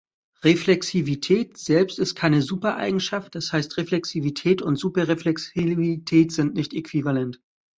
[0.43, 7.39] Reflexivität selbst ist keine Super-Eigenschaft, das heißt Reflexivität und Super-Reflexivität sind nicht äquivalent.